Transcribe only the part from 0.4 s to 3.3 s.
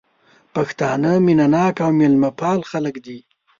پښتانه مينه ناک او ميلمه پال خلک دي